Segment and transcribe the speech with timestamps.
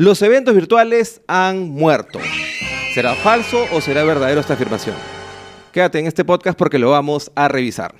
[0.00, 2.20] Los eventos virtuales han muerto.
[2.94, 4.96] ¿Será falso o será verdadero esta afirmación?
[5.72, 7.94] Quédate en este podcast porque lo vamos a revisar.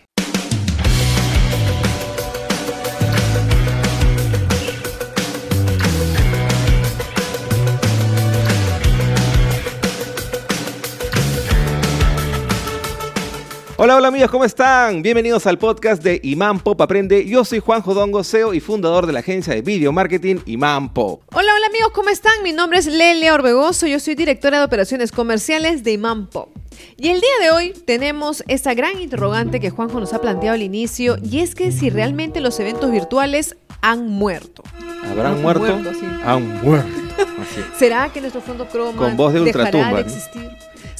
[13.83, 15.01] Hola, hola amigos, ¿cómo están?
[15.01, 17.25] Bienvenidos al podcast de Imán Pop Aprende.
[17.25, 21.23] Yo soy Juan Jodongo, CEO y fundador de la agencia de video marketing Imán Pop.
[21.33, 22.43] Hola, hola amigos, ¿cómo están?
[22.43, 26.51] Mi nombre es Lelia Orbegoso, yo soy directora de operaciones comerciales de Imán Pop.
[26.99, 30.63] Y el día de hoy tenemos esa gran interrogante que Juanjo nos ha planteado al
[30.63, 34.63] inicio, y es que si realmente los eventos virtuales han muerto.
[35.11, 35.81] ¿Habrán muerto?
[36.27, 37.01] Han muerto.
[37.79, 40.51] ¿Será que nuestro fondo croma Con voz de dejará de existir?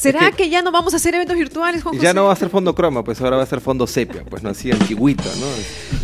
[0.01, 2.49] ¿Será que, ya no vamos a hacer eventos virtuales, Juan Ya no va a ser
[2.49, 5.47] fondo croma, pues ahora va a ser fondo sepia, pues no así antiguito, ¿no?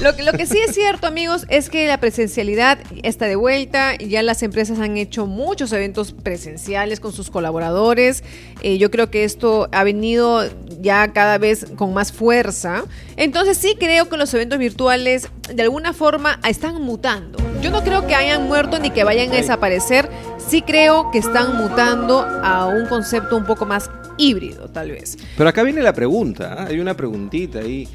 [0.02, 3.96] Lo, lo que sí es cierto, amigos, es que la presencialidad está de vuelta.
[3.96, 8.22] Ya las empresas han hecho muchos eventos presenciales con sus colaboradores.
[8.62, 10.44] Eh, yo creo que esto ha venido
[10.80, 12.84] ya cada vez con más fuerza.
[13.16, 17.38] Entonces sí creo que los eventos virtuales de alguna forma están mutando.
[17.62, 20.10] Yo no creo que hayan muerto ni que vayan a desaparecer.
[20.38, 25.16] Sí creo que están mutando a un concepto un poco más híbrido, tal vez.
[25.36, 26.66] Pero acá viene la pregunta, ¿ah?
[26.68, 27.88] hay una preguntita ahí.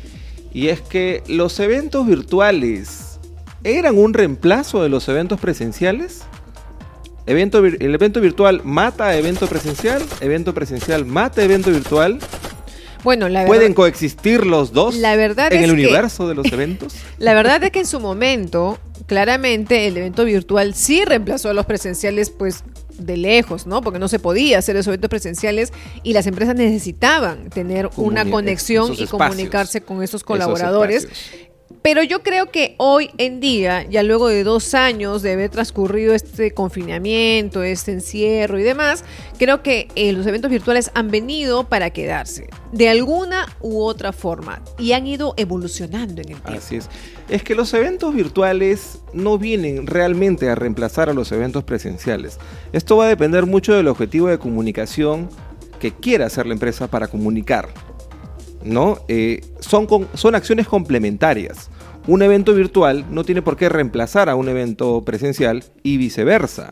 [0.54, 3.20] Y es que los eventos virtuales
[3.64, 6.22] eran un reemplazo de los eventos presenciales.
[7.26, 12.20] Evento, el evento virtual mata evento presencial, evento presencial mata evento virtual.
[13.04, 16.96] Bueno, la ¿Pueden coexistir los dos la verdad en el universo de los eventos?
[17.18, 21.66] La verdad es que en su momento, claramente, el evento virtual sí reemplazó a los
[21.66, 22.64] presenciales, pues
[22.98, 23.82] de lejos, ¿no?
[23.82, 28.94] Porque no se podía hacer esos eventos presenciales y las empresas necesitaban tener una conexión
[28.98, 31.08] y comunicarse con esos colaboradores.
[31.82, 36.14] Pero yo creo que hoy en día, ya luego de dos años de haber transcurrido
[36.14, 39.04] este confinamiento, este encierro y demás,
[39.40, 44.62] creo que eh, los eventos virtuales han venido para quedarse, de alguna u otra forma,
[44.78, 46.60] y han ido evolucionando en el tiempo.
[46.60, 46.90] Así es.
[47.30, 52.38] Es que los eventos virtuales no vienen realmente a reemplazar a los eventos presenciales.
[52.74, 55.30] Esto va a depender mucho del objetivo de comunicación
[55.80, 57.70] que quiera hacer la empresa para comunicar.
[58.64, 59.00] ¿no?
[59.08, 61.71] Eh, son, son acciones complementarias.
[62.08, 66.72] Un evento virtual no tiene por qué reemplazar a un evento presencial y viceversa.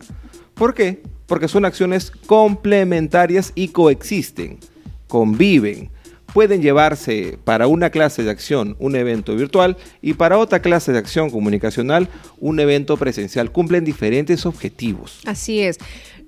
[0.54, 1.02] ¿Por qué?
[1.26, 4.58] Porque son acciones complementarias y coexisten,
[5.06, 5.90] conviven.
[6.34, 10.98] Pueden llevarse para una clase de acción un evento virtual y para otra clase de
[10.98, 12.08] acción comunicacional
[12.38, 13.50] un evento presencial.
[13.50, 15.20] Cumplen diferentes objetivos.
[15.26, 15.78] Así es.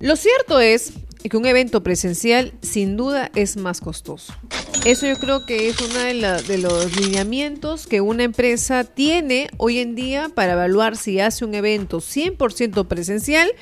[0.01, 0.95] Lo cierto es
[1.29, 4.33] que un evento presencial sin duda es más costoso.
[4.85, 9.95] Eso yo creo que es uno de, los lineamientos que una empresa tiene hoy en
[9.95, 13.53] día para evaluar si hace un evento 100% presencial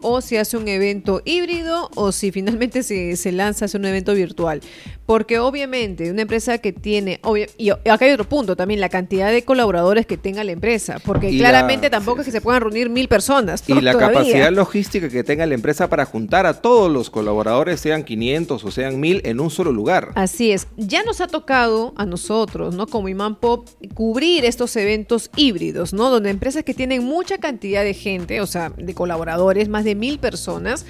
[0.00, 4.12] o si hace un evento híbrido o si finalmente se, se lanza hacer un evento
[4.14, 4.60] virtual.
[5.06, 7.20] Porque obviamente una empresa que tiene,
[7.56, 11.30] y acá hay otro punto también, la cantidad de colaboradores que tenga la empresa, porque
[11.30, 13.62] claramente tampoco es que se puedan reunir mil personas.
[13.68, 18.02] Y la capacidad logística que tenga la empresa para juntar a todos los colaboradores, sean
[18.02, 20.10] 500 o sean 1000, en un solo lugar.
[20.16, 20.66] Así es.
[20.76, 22.86] Ya nos ha tocado a nosotros, ¿no?
[22.86, 26.10] Como Imán Pop, cubrir estos eventos híbridos, ¿no?
[26.10, 30.18] Donde empresas que tienen mucha cantidad de gente, o sea, de colaboradores, más de mil
[30.18, 30.84] personas,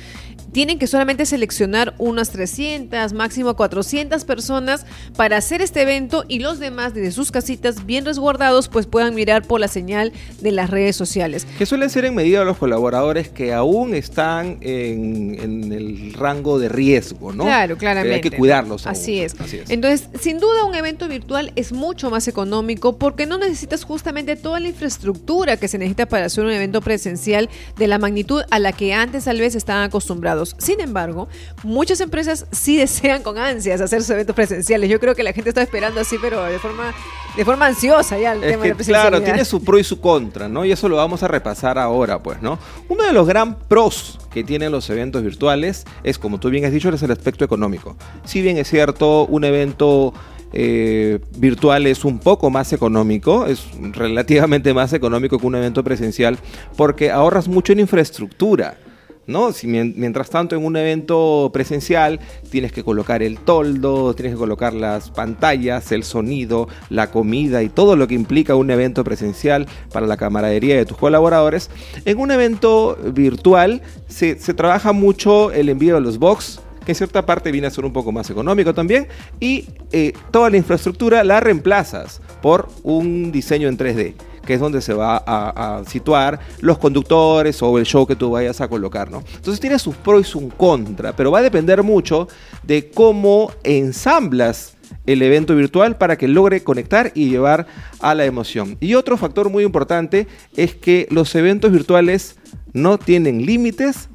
[0.57, 6.59] tienen que solamente seleccionar unas 300, máximo 400 personas para hacer este evento y los
[6.59, 10.97] demás desde sus casitas bien resguardados pues puedan mirar por la señal de las redes
[10.97, 11.47] sociales.
[11.59, 17.35] Que suelen ser en medida los colaboradores que aún están en, el rango de riesgo,
[17.35, 17.45] ¿no?
[17.45, 18.15] Claro, claramente.
[18.15, 18.87] hay que cuidarlos.
[18.87, 19.39] Así, es.
[19.39, 19.69] Así es.
[19.69, 24.59] Entonces, sin duda un evento virtual es mucho más económico porque no necesitas justamente toda
[24.59, 28.73] la infraestructura que se necesita para hacer un evento presencial de la magnitud a la
[28.73, 30.46] que antes tal vez estaban acostumbrados.
[30.59, 31.29] Sin embargo,
[31.63, 34.89] muchas empresas sí desean con ansias hacer sus eventos presenciales.
[34.91, 36.95] Yo creo que la gente está esperando así, pero de forma,
[37.37, 40.49] de forma ansiosa ya el tema de la Claro, tiene su pro y su contra,
[40.49, 40.65] ¿no?
[40.65, 42.59] Y eso lo vamos a repasar ahora, pues, ¿no?
[42.89, 46.73] Uno de los gran pros que tienen los eventos virtuales es, como tú bien has
[46.73, 47.97] dicho, es el aspecto económico.
[48.25, 50.13] Si bien es cierto, un evento
[50.53, 56.39] eh, virtual es un poco más económico, es relativamente más económico que un evento presencial,
[56.77, 58.79] porque ahorras mucho en infraestructura.
[59.27, 59.53] ¿No?
[59.53, 62.21] Si, mientras tanto, en un evento presencial
[62.51, 67.69] tienes que colocar el toldo, tienes que colocar las pantallas, el sonido, la comida y
[67.69, 71.71] todo lo que implica un evento presencial para la camaradería de tus colaboradores.
[72.05, 77.27] En un evento virtual se, trabaja mucho el envío de los box, que en cierta
[77.27, 79.09] parte viene a ser un poco más económico también,
[79.41, 84.15] y eh, toda la infraestructura la reemplazas por un diseño en 3D
[84.47, 88.61] que es donde se va a, situar los conductores o el show que tú vayas
[88.61, 89.23] a colocar, ¿no?
[89.35, 92.29] Entonces tiene sus pros y sus contra, pero va a depender mucho
[92.63, 94.75] de cómo ensamblas
[95.07, 97.67] el evento virtual para que logre conectar y llevar
[98.01, 98.77] a la emoción.
[98.81, 100.27] Y otro factor muy importante
[100.57, 102.37] es que los eventos virtuales
[102.73, 104.09] no tienen límites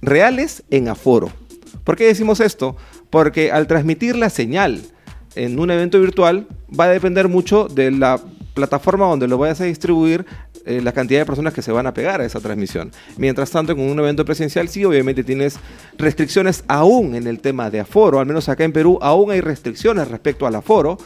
[0.00, 1.30] reales en aforo.
[1.84, 2.76] ¿Por qué decimos esto?
[3.10, 4.82] Porque al transmitir la señal
[5.36, 8.20] en un evento virtual va a depender mucho de la
[8.56, 10.24] plataforma donde lo vayas a distribuir,
[10.64, 12.90] eh, la cantidad de personas que se van a pegar a esa transmisión.
[13.18, 15.58] Mientras tanto, en un evento presencial sí, obviamente tienes
[15.98, 20.08] restricciones aún en el tema de aforo, al menos acá en Perú aún hay restricciones
[20.08, 20.96] respecto al aforo,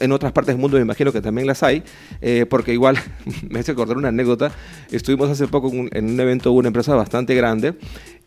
[0.00, 1.82] en otras partes del mundo me imagino que también las hay,
[2.20, 2.98] eh, porque igual,
[3.48, 4.50] me hace acordar una anécdota,
[4.90, 7.74] estuvimos hace poco en un, evento de una empresa bastante grande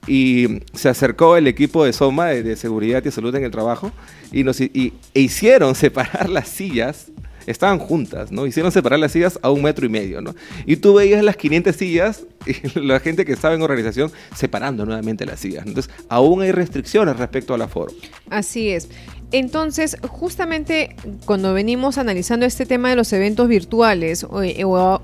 [0.07, 3.91] y se acercó el equipo de Soma de, seguridad y salud en el trabajo
[4.31, 7.11] y nos e hicieron separar las sillas
[7.49, 8.45] estaban juntas, ¿no?
[8.45, 10.35] Hicieron separar las sillas a un metro y medio, ¿no?
[10.65, 15.25] Y tú veías las 500 sillas y la gente que estaba en organización separando nuevamente
[15.25, 15.65] las sillas.
[15.65, 17.91] Entonces, aún hay restricciones respecto al aforo.
[18.29, 18.87] Así es.
[19.31, 24.41] Entonces, justamente cuando venimos analizando este tema de los eventos virtuales o,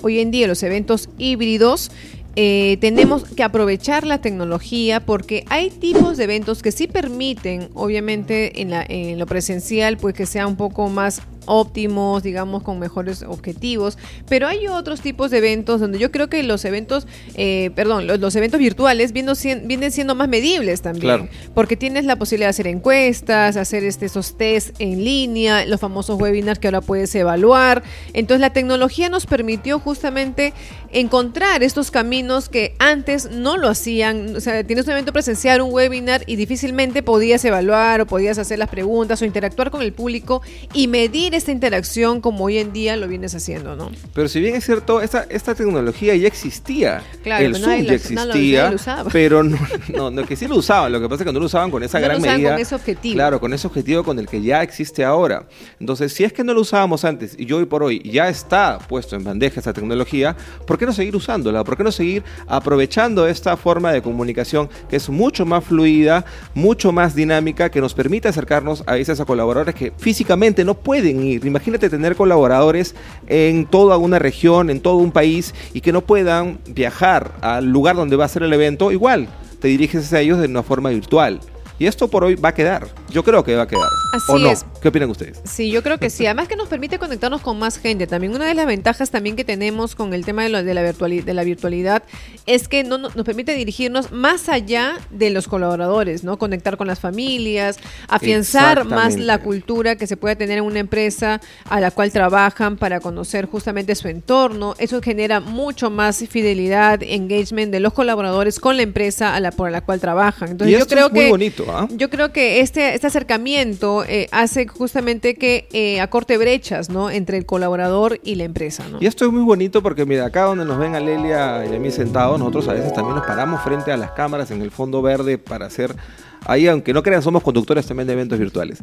[0.01, 1.91] hoy en día los eventos híbridos,
[2.37, 8.61] eh, tenemos que aprovechar la tecnología porque hay tipos de eventos que sí permiten, obviamente
[8.61, 13.97] en lo presencial, pues que sea un poco más óptimos, digamos, con mejores objetivos,
[14.27, 18.35] pero hay otros tipos de eventos donde yo creo que los eventos, eh, perdón, los,
[18.35, 23.57] eventos virtuales vienen, vienen siendo más medibles también, porque tienes la posibilidad de hacer encuestas,
[23.57, 27.83] hacer este, esos test en línea, los famosos webinars que ahora puedes evaluar.
[28.13, 30.53] Entonces la tecnología nos permitió justamente
[30.91, 34.35] encontrar estos caminos que antes no lo hacían.
[34.35, 38.59] O sea, tienes un evento presencial, un webinar y difícilmente podías evaluar o podías hacer
[38.59, 40.41] las preguntas o interactuar con el público
[40.73, 43.91] y medir esta interacción como hoy en día lo vienes haciendo, ¿no?
[44.13, 47.03] Pero si bien es cierto, esta, esta tecnología ya existía.
[47.23, 48.75] Claro, el Zoom ya existía,
[49.11, 49.57] pero no,
[49.93, 50.91] no, no, que sí lo usaban.
[50.91, 52.51] Lo que pasa es que no lo usaban con esa gran lo usaban medida.
[52.51, 53.15] con ese objetivo.
[53.15, 55.47] Claro, con ese objetivo con el que ya existe ahora.
[55.79, 59.15] Entonces, si es que no lo usábamos antes y hoy por hoy ya está puesto
[59.15, 60.35] en bandeja esta tecnología,
[60.65, 61.63] ¿por qué no seguir usándola?
[61.63, 66.91] ¿Por qué no seguir aprovechando esta forma de comunicación que es mucho más fluida, mucho
[66.91, 72.15] más dinámica, que nos permite acercarnos a esos colaboradores que físicamente no pueden Imagínate tener
[72.15, 72.95] colaboradores
[73.27, 77.95] en toda una región, en todo un país y que no puedan viajar al lugar
[77.95, 78.91] donde va a ser el evento.
[78.91, 79.27] Igual,
[79.59, 81.39] te diriges a ellos de una forma virtual.
[81.79, 82.87] Y esto por hoy va a quedar.
[83.15, 83.87] Yo creo que va a quedar.
[84.11, 84.65] Así es.
[84.81, 85.39] ¿Qué opinan ustedes?
[85.45, 86.25] Sí, yo creo que sí.
[86.25, 88.07] Además que nos permite conectarnos con más gente.
[88.07, 91.23] También una de las ventajas también que tenemos con el tema de, de, la, virtualidad,
[91.23, 92.03] de la virtualidad
[92.45, 96.37] es que no, nos permite dirigirnos más allá de los colaboradores, ¿no?
[96.37, 97.77] Conectar con las familias,
[98.09, 101.39] afianzar más la cultura que se puede tener en una empresa
[101.69, 104.75] a la cual trabajan para conocer justamente su entorno.
[104.77, 109.71] Eso genera mucho más fidelidad, engagement de los colaboradores con la empresa a la, por
[109.71, 110.49] la cual trabajan.
[110.49, 111.87] Entonces yo creo es muy que bonito ¿ah?
[111.91, 117.11] Yo creo que este, este acercamiento eh, hace justamente que eh, acorte brechas, ¿no?
[117.11, 118.83] Entre el colaborador y la empresa.
[118.99, 121.79] Y esto es muy bonito porque, mira, acá donde nos ven a Lelia y a
[121.79, 125.03] mí sentados, nosotros a veces también nos paramos frente a las cámaras en el fondo
[125.03, 125.95] verde para hacer
[126.45, 128.79] Ahí, aunque no crean, somos conductores también de eventos virtuales.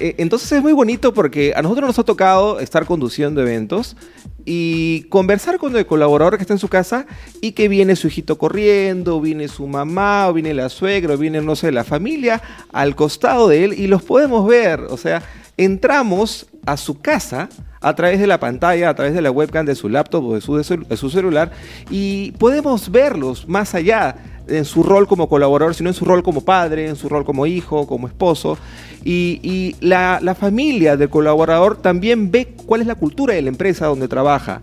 [0.00, 3.96] Eh, entonces es muy bonito porque a nosotros nos ha tocado estar conduciendo eventos
[4.44, 7.06] y conversar con el colaborador que está en su casa
[7.40, 11.40] y que viene su hijito corriendo, viene su mamá, o viene la suegra, o viene,
[11.40, 12.42] no sé, la familia
[12.72, 14.80] al costado de él y los podemos ver.
[14.90, 15.22] O sea,
[15.56, 17.48] entramos a su casa
[17.80, 20.40] a través de la pantalla, a través de la webcam de su laptop o de
[20.40, 21.52] su, de su celular
[21.90, 24.16] y podemos verlos más allá
[24.48, 27.46] en su rol como colaborador, sino en su rol como padre, en su rol como
[27.46, 28.58] hijo, como esposo.
[29.04, 34.08] Y, la, familia del colaborador también ve cuál es la cultura de la empresa donde
[34.08, 34.60] trabaja.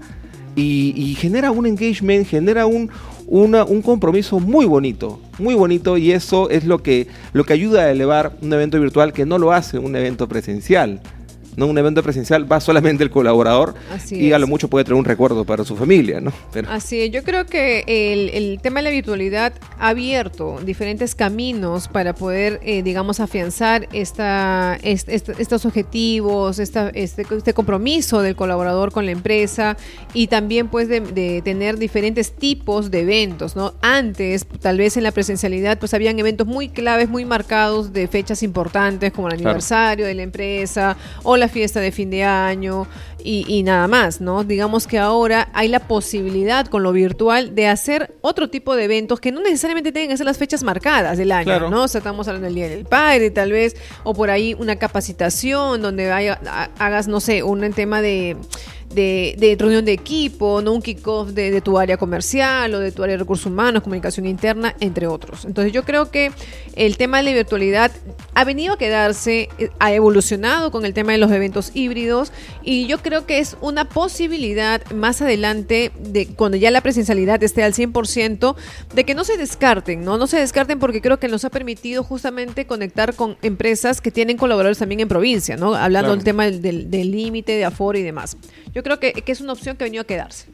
[0.56, 2.90] Y, genera un engagement, genera un,
[3.28, 7.92] un compromiso muy bonito, muy bonito y eso es lo que, lo que ayuda a
[7.92, 11.02] elevar un evento virtual que no lo hace un evento presencial.
[11.56, 11.68] ¿No?
[11.68, 13.76] Un evento presencial va solamente el colaborador
[14.10, 16.32] y a lo mucho puede traer un recuerdo para su familia, ¿no?
[16.70, 22.14] Así es, yo creo que el, tema de la virtualidad ha abierto diferentes caminos para
[22.14, 29.12] poder, eh, digamos, afianzar esta, estos objetivos, esta, este, este, compromiso del colaborador con la
[29.12, 29.78] empresa
[30.14, 33.74] y también pues de, tener diferentes tipos de eventos, ¿no?
[33.82, 38.44] Antes, tal vez en la presencialidad, pues habían eventos muy claves, muy marcados de fechas
[38.44, 42.88] importantes como el aniversario de la empresa o la fiesta de fin de año
[43.24, 44.44] y, nada más, ¿no?
[44.44, 49.20] Digamos que ahora hay la posibilidad con lo virtual de hacer otro tipo de eventos
[49.20, 51.84] que no necesariamente tienen que ser las fechas marcadas del año, ¿no?
[51.84, 55.82] O sea, estamos hablando del Día del Padre, tal vez, o por ahí una capacitación
[55.82, 58.38] donde hagas, no sé, un tema de
[58.94, 60.74] de, de reunión de equipo, ¿no?
[60.74, 64.26] Un kickoff de, de tu área comercial o de tu área de recursos humanos, comunicación
[64.26, 65.46] interna, entre otros.
[65.46, 66.32] Entonces yo creo que
[66.76, 67.92] el tema de la virtualidad
[68.34, 72.32] ha venido a quedarse, eh, ha evolucionado con el tema de los eventos híbridos
[72.64, 77.64] y yo creo que es una posibilidad más adelante de cuando ya la presencialidad esté
[77.64, 78.56] al 100%
[78.94, 80.18] de que no se descarten, ¿no?
[80.18, 84.38] No se descarten porque creo que nos ha permitido justamente conectar con empresas que tienen
[84.38, 85.74] colaboradores también en provincia, ¿no?
[85.76, 86.16] Hablando Claro.
[86.16, 88.36] del tema del del límite, de aforo y demás.
[88.74, 90.48] Yo creo que, que es una opción que ha venido a quedarse.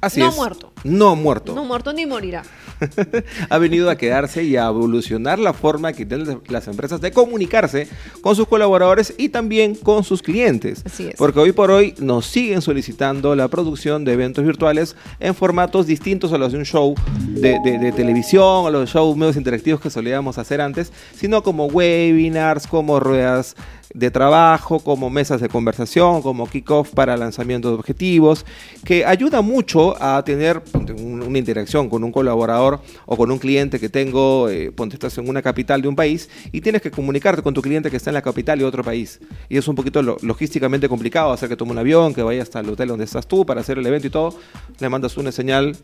[0.00, 0.36] Así No es.
[0.36, 0.72] muerto.
[0.84, 1.54] No muerto.
[1.54, 2.42] No muerto ni morirá.
[3.50, 7.88] ha venido a quedarse y a evolucionar la forma que tienen las empresas de comunicarse
[8.20, 10.82] con sus colaboradores y también con sus clientes.
[10.84, 11.14] Así es.
[11.16, 16.32] Porque hoy por hoy nos siguen solicitando la producción de eventos virtuales en formatos distintos
[16.32, 16.94] a los de un show
[17.28, 21.66] de, de- de televisión, o los shows medios interactivos que solíamos hacer antes, sino como
[21.66, 23.56] webinars, como ruedas
[23.94, 28.44] de trabajo, como mesas de conversación, como kickoff para lanzamiento de objetivos,
[28.84, 33.78] que ayuda mucho a tener un- una interacción con un colaborador o con un cliente
[33.78, 37.42] que tengo, eh, ponte estás en una capital de un país y tienes que comunicarte
[37.42, 39.20] con tu cliente que está en la capital de otro país.
[39.48, 42.60] Y es un poquito lo- logísticamente complicado hacer que tome un avión, que vaya hasta
[42.60, 44.34] el hotel donde estás tú para hacer el evento y todo.
[44.80, 45.76] Le mandas una señal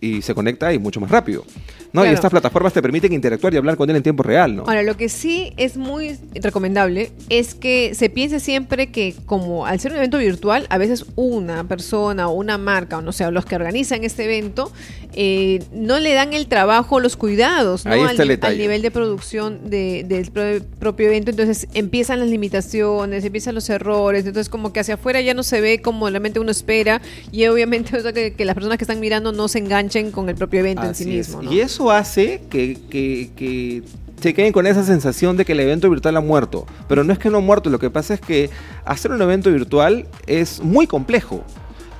[0.00, 1.44] y se conecta y mucho más rápido.
[1.92, 2.04] ¿no?
[2.04, 4.54] Y estas plataformas te permiten interactuar y hablar con él en tiempo real.
[4.56, 4.62] ¿no?
[4.64, 9.80] Ahora, lo que sí es muy recomendable es que se piense siempre que como al
[9.80, 13.46] ser un evento virtual, a veces una persona o una marca, o no sé, los
[13.46, 14.70] que organizan este evento,
[15.18, 18.16] eh, no le dan el trabajo, los cuidados al,
[18.52, 21.30] el nivel de producción de- del pro- propio evento.
[21.30, 25.60] Entonces empiezan las limitaciones, empiezan los errores, entonces como que hacia afuera ya no se
[25.60, 27.00] ve como realmente uno espera
[27.32, 30.28] y obviamente o sea, que, que las personas que están mirando no se enganchen con
[30.28, 31.42] el propio evento en sí mismo.
[31.42, 31.52] ¿no?
[31.52, 33.82] Y eso hace que, que- que
[34.20, 36.66] se queden con esa sensación de que el evento virtual ha muerto.
[36.88, 38.48] Pero no es que no ha muerto, lo que pasa es que
[38.86, 41.44] hacer un evento virtual es muy complejo.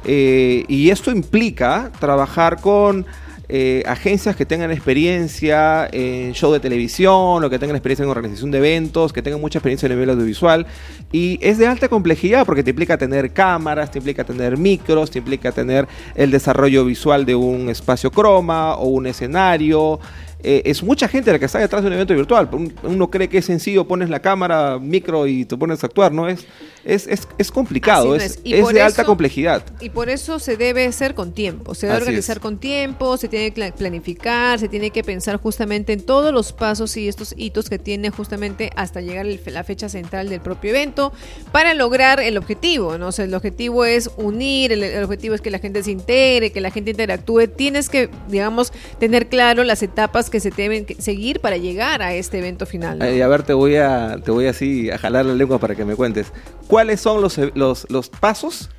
[0.07, 3.05] Eh, y esto implica trabajar con
[3.49, 8.51] eh, agencias que tengan experiencia en show de televisión o que tengan experiencia en organización
[8.51, 10.67] de eventos, que tengan mucha experiencia en el nivel audiovisual.
[11.13, 15.19] Y es de alta complejidad porque te implica tener cámaras, te implica tener micros, te
[15.19, 15.87] implica tener
[16.17, 20.01] el desarrollo visual de un espacio croma o un escenario.
[20.43, 22.49] Eh, es mucha gente la que está detrás de un evento virtual.
[22.53, 26.13] Un- Uno cree que es sencillo, pones la cámara, micro y te pones a actuar,
[26.13, 26.29] ¿no?
[26.29, 26.47] Es,
[26.85, 29.65] es, es, es complicado, es, de alta complejidad.
[29.81, 33.27] Y por eso se debe hacer con tiempo, se debe Así organizar con tiempo, se
[33.27, 37.35] tiene que pla- planificar, se tiene que pensar justamente en todos los pasos y estos
[37.37, 41.13] hitos que tiene justamente hasta llegar la fecha central del propio evento
[41.51, 43.09] para lograr el objetivo, ¿no?
[43.09, 46.53] O sea, el objetivo es unir, el, el objetivo es que la gente se integre,
[46.53, 51.41] que la gente interactúe, tienes que, digamos, tener claro las etapas que se deben seguir
[51.41, 52.99] para llegar a este evento final.
[52.99, 53.05] ¿no?
[53.05, 55.85] Eh, a ver, te voy a, te voy así a jalar la lengua para que
[55.85, 56.33] me cuentes.
[56.67, 58.71] ¿Cuáles son los, los, los pasos,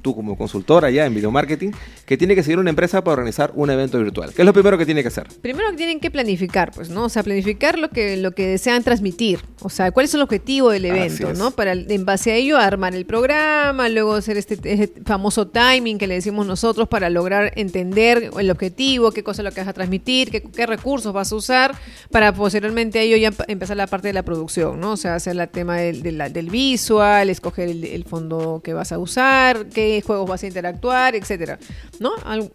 [0.00, 1.70] tú como consultora ya en video marketing,
[2.06, 4.32] que tiene que seguir una empresa para organizar un evento virtual?
[4.34, 5.26] ¿Qué es lo primero que tiene que hacer?
[5.42, 7.04] Primero que tienen que planificar, pues, ¿no?
[7.04, 9.40] O sea, planificar lo que, lo que desean transmitir.
[9.62, 11.32] O sea, cuál es el objetivo del evento.
[11.34, 11.50] ¿no?
[11.50, 16.06] Para en base a ello armar el programa, luego hacer este, este famoso timing que
[16.06, 19.72] le decimos nosotros para lograr entender el objetivo, qué cosa es lo que vas a
[19.72, 21.74] transmitir, qué, qué recursos vas a usar,
[22.10, 24.92] para posteriormente a ello ya emp- empezar la parte de la producción, ¿no?
[24.92, 28.72] O sea, hacer el tema del, de la- del visual, escoger el, el fondo que
[28.72, 31.58] vas a usar, qué juegos vas a interactuar, etcétera,
[31.98, 32.10] ¿no?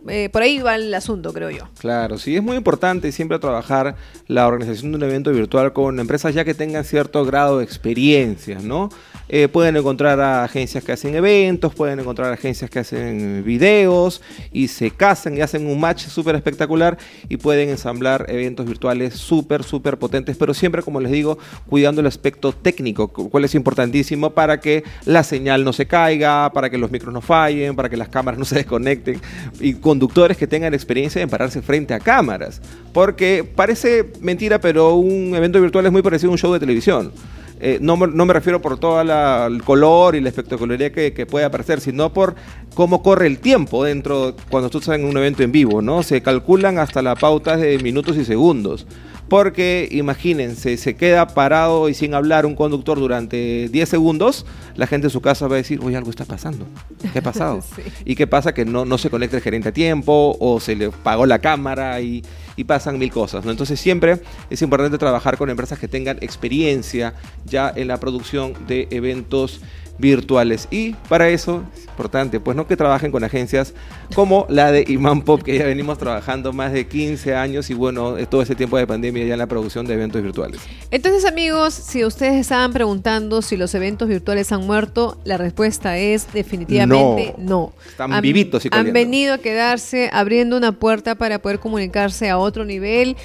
[0.08, 1.68] Eh, por ahí va el asunto, creo yo.
[1.80, 3.96] Claro, sí, es muy importante siempre trabajar
[4.28, 8.60] la organización de un evento virtual con empresas ya que tengan cierto grado de experiencia,
[8.62, 8.90] ¿no?
[9.28, 14.92] Eh, pueden encontrar agencias que hacen eventos, pueden encontrar agencias que hacen videos y se
[14.92, 20.38] casan y hacen un match súper espectacular y pueden ensamblar eventos virtuales súper, súper potentes,
[20.38, 24.84] pero siempre, como les digo, cuidando el aspecto técnico, cu- cual es importantísimo para que
[25.06, 28.40] la señal no se caiga, para que los micros no fallen, para que las cámaras
[28.40, 29.20] no se desconecten
[29.60, 32.62] y conductores que tengan experiencia en pararse frente a cámaras.
[32.94, 37.12] Porque parece mentira, pero un evento virtual es muy parecido a un show de televisión.
[37.60, 41.46] Eh, no, no me refiero por todo el color y la espectacularidad que, que puede
[41.46, 42.36] aparecer, sino por
[42.74, 46.04] cómo corre el tiempo dentro cuando tú estás en un evento en vivo, ¿no?
[46.04, 48.86] Se calculan hasta la pauta de minutos y segundos.
[49.28, 55.08] Porque imagínense, se queda parado y sin hablar un conductor durante 10 segundos, la gente
[55.08, 56.66] en su casa va a decir, oye, algo está pasando.
[57.12, 57.62] ¿Qué ha pasado?
[57.76, 57.82] Sí.
[58.06, 58.54] ¿Y qué pasa?
[58.54, 62.00] Que no, no se conecta el gerente a tiempo o se le pagó la cámara
[62.00, 62.24] y,
[62.56, 63.44] y pasan mil cosas.
[63.44, 63.52] ¿no?
[63.52, 67.14] Entonces siempre es importante trabajar con empresas que tengan experiencia
[67.46, 69.62] ya en la producción de eventos
[69.98, 70.68] virtuales.
[70.72, 73.74] Y para eso es importante, pues no que trabajen con agencias
[74.14, 78.16] como la de Iman Pop, que ya venimos trabajando más de 15 años y bueno,
[78.28, 80.62] todo ese tiempo de pandemia ya en la producción de eventos virtuales.
[80.92, 86.32] Entonces amigos, si ustedes estaban preguntando si los eventos virtuales han muerto, la respuesta es
[86.34, 87.74] definitivamente no.
[87.88, 92.38] Están han, vivitos y Han venido a quedarse abriendo una puerta para poder comunicarse a
[92.38, 93.16] otro nivel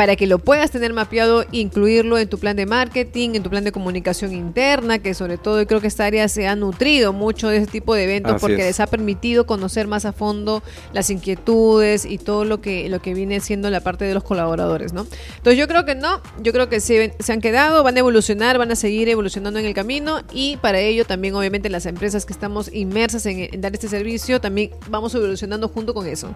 [0.00, 3.64] para que lo puedas tener mapeado, incluirlo en tu plan de marketing, en tu plan
[3.64, 7.50] de comunicación interna, que sobre todo yo creo que esta área se ha nutrido mucho
[7.50, 8.66] de ese tipo de eventos Así porque es.
[8.66, 10.62] les ha permitido conocer más a fondo
[10.94, 14.94] las inquietudes y todo lo que, lo que viene siendo la parte de los colaboradores,
[14.94, 15.06] ¿no?
[15.36, 18.56] Entonces yo creo que no, yo creo que se, se han quedado, van a evolucionar,
[18.56, 22.32] van a seguir evolucionando en el camino y para ello también obviamente las empresas que
[22.32, 26.34] estamos inmersas en, en dar este servicio, también vamos evolucionando junto con eso.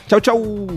[0.08, 0.68] Chau, chau.